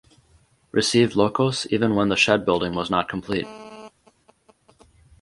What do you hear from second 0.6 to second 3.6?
Received locos even when the shed building was not complete.